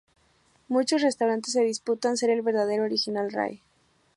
[0.67, 3.61] Muchos restaurantes se disputan ser el verdadero y original Ray.